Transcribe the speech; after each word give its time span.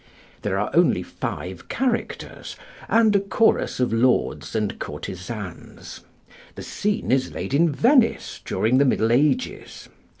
There 0.41 0.57
are 0.57 0.71
only 0.73 1.03
five 1.03 1.69
characters, 1.69 2.55
and 2.89 3.15
a 3.15 3.19
chorus 3.19 3.79
of 3.79 3.93
lords 3.93 4.55
and 4.55 4.79
courtesans. 4.79 6.01
The 6.55 6.63
scene 6.63 7.11
is 7.11 7.33
laid 7.35 7.53
in 7.53 7.71
Venice 7.71 8.41
during 8.43 8.79
the 8.79 8.85
Middle 8.85 9.11
Ages. 9.11 9.89